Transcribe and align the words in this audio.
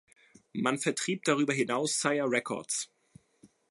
Man 0.55 0.79
vertrieb 0.79 1.25
darüber 1.25 1.53
hinaus 1.53 1.99
Sire 1.99 2.25
Records. 2.27 2.89